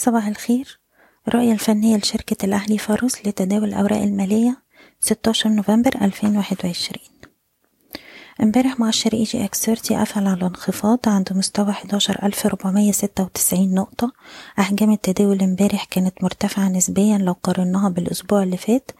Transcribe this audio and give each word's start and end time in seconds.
صباح 0.00 0.26
الخير. 0.26 0.80
الرؤية 1.28 1.52
الفنية 1.52 1.96
لشركة 1.96 2.44
الأهلي 2.44 2.78
فاروس 2.78 3.26
لتداول 3.26 3.68
الأوراق 3.68 4.02
المالية 4.02 4.62
16 5.00 5.50
نوفمبر 5.50 5.90
2021 6.02 6.98
امبارح 8.42 8.80
مؤشر 8.80 9.12
EGX 9.12 9.66
30 9.66 10.00
قفل 10.00 10.26
على 10.26 10.46
انخفاض 10.46 10.98
عند 11.06 11.32
مستوى 11.32 11.70
11496 11.70 13.74
نقطة. 13.74 14.12
أحجام 14.58 14.92
التداول 14.92 15.42
امبارح 15.42 15.84
كانت 15.84 16.24
مرتفعة 16.24 16.68
نسبيا 16.68 17.18
لو 17.18 17.36
قارناها 17.42 17.88
بالأسبوع 17.88 18.42
اللي 18.42 18.56
فات. 18.56 18.90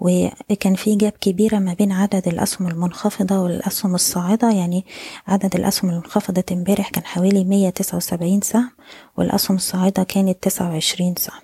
وكان 0.00 0.74
في 0.74 0.96
gap 0.96 1.12
كبيرة 1.20 1.58
ما 1.58 1.74
بين 1.74 1.92
عدد 1.92 2.28
الأسهم 2.28 2.68
المنخفضة 2.68 3.38
والأسهم 3.40 3.94
الصاعدة. 3.94 4.50
يعني 4.52 4.84
عدد 5.26 5.54
الأسهم 5.56 5.90
المنخفضة 5.90 6.44
امبارح 6.52 6.90
كان 6.90 7.04
حوالي 7.04 7.44
179 7.44 8.40
سهم 8.40 8.70
والأسهم 9.16 9.56
الصاعدة 9.56 10.02
كانت 10.02 10.42
29 10.42 11.14
سهم. 11.18 11.40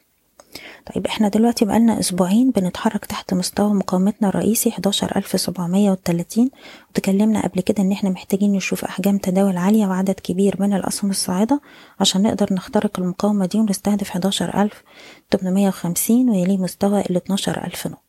طيب 0.95 1.07
إحنا 1.07 1.29
دلوقتي 1.29 1.65
بقالنا 1.65 2.01
أسبوعين 2.01 2.51
بنتحرك 2.51 3.05
تحت 3.05 3.35
مستوى 3.35 3.75
مقاومتنا 3.75 4.29
الرئيسي 4.29 4.73
11730 4.79 6.51
وتكلمنا 6.91 7.43
قبل 7.43 7.61
كده 7.61 7.83
إن 7.83 7.93
إحنا 7.93 8.11
محتاجين 8.11 8.53
نشوف 8.53 8.85
أحجام 8.85 9.19
تداول 9.19 9.57
عالية 9.57 9.87
وعدد 9.87 10.15
كبير 10.15 10.57
من 10.61 10.73
الأسهم 10.73 11.11
الصاعدة 11.11 11.61
عشان 12.01 12.23
نقدر 12.23 12.55
نخترق 12.55 13.01
المقاومة 13.01 13.47
دي 13.47 13.59
ونستهدف 13.59 14.17
11850 14.17 16.31
ويليه 16.31 16.59
مستوى 16.59 17.01
ال 17.01 17.17
12000 17.17 17.87
نقطة. 17.87 18.06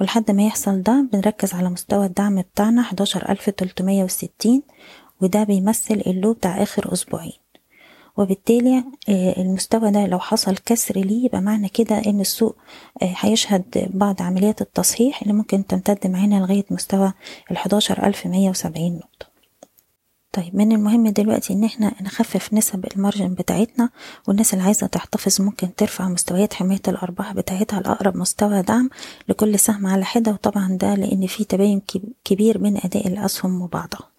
ولحد 0.00 0.30
ما 0.30 0.46
يحصل 0.46 0.82
ده 0.82 1.06
بنركز 1.12 1.54
على 1.54 1.70
مستوى 1.70 2.06
الدعم 2.06 2.40
بتاعنا 2.40 2.82
11360 2.82 4.62
وده 5.20 5.44
بيمثل 5.44 5.94
ال 6.06 6.13
low 6.13 6.32
بتاع 6.32 6.62
آخر 6.62 6.92
أسبوعين. 6.92 7.32
وبالتالي 8.16 8.84
المستوى 9.38 9.90
ده 9.90 10.06
لو 10.06 10.18
حصل 10.18 10.56
كسر 10.56 10.98
ليه 10.98 11.24
يبقى 11.24 11.40
معنى 11.40 11.68
كده 11.68 11.98
إن 12.06 12.20
السوق 12.20 12.56
هيشهد 13.02 13.88
بعض 13.94 14.22
عمليات 14.22 14.60
التصحيح 14.62 15.22
اللي 15.22 15.32
ممكن 15.34 15.66
تمتد 15.66 16.06
معانا 16.06 16.34
لغاية 16.34 16.64
مستوى 16.70 17.12
ال 17.50 17.56
11170 17.56 18.92
نقطة. 18.96 19.29
طيب 20.32 20.56
من 20.56 20.72
المهم 20.72 21.08
دلوقتي 21.08 21.52
إن 21.52 21.64
إحنا 21.64 21.92
نخفف 22.02 22.54
نسب 22.54 22.86
ال 22.96 23.01
margin 23.01 23.34
بتاعتنا 23.34 23.90
والناس 24.28 24.54
اللي 24.54 24.64
عايزة 24.64 24.86
تحتفظ 24.86 25.40
ممكن 25.42 25.74
ترفع 25.74 26.08
مستويات 26.08 26.54
حماية 26.54 26.80
الأرباح 26.88 27.32
بتاعتها 27.32 27.80
لاقرب 27.80 28.16
مستوى 28.16 28.62
دعم 28.62 28.90
لكل 29.28 29.58
سهم 29.58 29.86
على 29.86 30.04
حدة 30.04 30.32
وطبعا 30.32 30.68
ده 30.80 30.94
لأن 30.94 31.26
في 31.26 31.44
تباين 31.44 31.82
كبير 32.24 32.58
بين 32.58 32.76
أداء 32.76 33.06
الأسهم 33.08 33.62
وبعضها. 33.62 34.10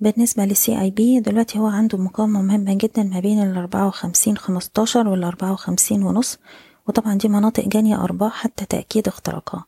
بالنسبة 0.00 0.44
للسي 0.44 0.80
اي 0.80 0.90
بي 0.90 1.20
دلوقتي 1.20 1.58
هو 1.58 1.66
عنده 1.66 1.98
مقاومة 1.98 2.42
مهمة 2.42 2.74
جدا 2.74 3.02
ما 3.02 3.20
بين 3.20 3.42
ال 3.42 3.56
54 3.58 4.36
15 4.36 5.08
وال 5.08 5.24
54 5.24 6.02
ونص 6.02 6.38
وطبعا 6.88 7.14
دي 7.14 7.28
مناطق 7.28 7.68
جانية 7.68 8.04
أرباح 8.04 8.32
حتى 8.32 8.64
تأكيد 8.64 9.08
اختراقها. 9.08 9.64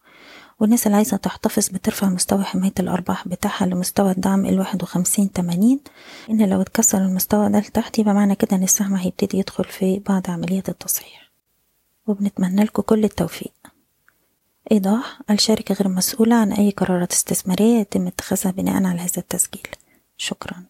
والناس 0.60 0.86
اللي 0.86 0.96
عايزة 0.96 1.16
تحتفظ 1.16 1.68
بترفع 1.68 2.08
مستوى 2.08 2.44
حماية 2.44 2.72
الأرباح 2.80 3.28
بتاعها 3.28 3.66
لمستوى 3.66 4.10
الدعم 4.10 4.46
الواحد 4.46 4.82
وخمسين 4.82 5.32
تمانين. 5.32 5.80
إن 6.30 6.48
لو 6.50 6.60
اتكسر 6.60 6.98
المستوى 6.98 7.48
ده 7.50 7.58
لتحت 7.58 7.98
يبقى 7.98 8.14
معنى 8.14 8.34
كده 8.34 8.56
إن 8.56 8.62
السهم 8.62 8.94
هيبتدي 8.94 9.38
يدخل 9.38 9.64
في 9.64 9.98
بعض 9.98 10.30
عمليات 10.30 10.68
التصحيح. 10.68 11.30
وبنتمنى 12.06 12.64
لكم 12.64 12.82
كل 12.82 13.04
التوفيق. 13.04 13.52
إيضاح 14.72 15.20
الشركة 15.30 15.74
غير 15.74 15.88
مسؤولة 15.88 16.36
عن 16.36 16.52
أي 16.52 16.70
قرارات 16.70 17.12
استثمارية 17.12 17.80
يتم 17.80 18.06
اتخاذها 18.06 18.52
بناء 18.52 18.74
على 18.84 19.00
هذا 19.00 19.18
التسجيل. 19.18 19.68
شكراً. 20.16 20.62